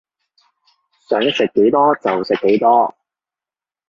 [1.07, 2.95] 想食幾多就食幾多